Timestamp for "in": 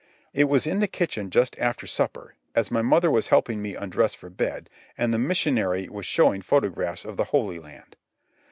0.65-0.79